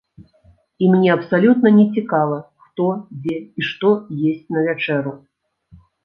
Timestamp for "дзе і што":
3.25-3.91